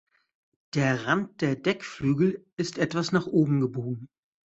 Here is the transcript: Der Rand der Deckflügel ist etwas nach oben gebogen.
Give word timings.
Der 0.73 1.05
Rand 1.05 1.41
der 1.41 1.55
Deckflügel 1.55 2.43
ist 2.57 2.79
etwas 2.79 3.11
nach 3.11 3.27
oben 3.27 3.59
gebogen. 3.61 4.09